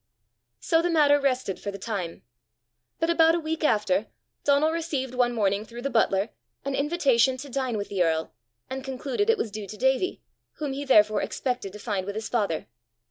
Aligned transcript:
So 0.59 0.81
the 0.81 0.89
matter 0.89 1.19
rested 1.19 1.59
for 1.59 1.69
the 1.69 1.77
time. 1.77 2.23
But 2.99 3.11
about 3.11 3.35
a 3.35 3.39
week 3.39 3.63
after, 3.63 4.07
Donal 4.43 4.71
received 4.71 5.13
one 5.13 5.31
morning 5.31 5.63
through 5.63 5.83
the 5.83 5.91
butler 5.91 6.29
an 6.65 6.73
invitation 6.73 7.37
to 7.37 7.49
dine 7.49 7.77
with 7.77 7.89
the 7.89 8.01
earl, 8.01 8.33
and 8.67 8.83
concluded 8.83 9.29
it 9.29 9.37
was 9.37 9.51
due 9.51 9.67
to 9.67 9.77
Davie, 9.77 10.23
whom 10.53 10.73
he 10.73 10.85
therefore 10.85 11.21
expected 11.21 11.71
to 11.73 11.77
find 11.77 12.07
with 12.07 12.15
his 12.15 12.29
father. 12.29 12.65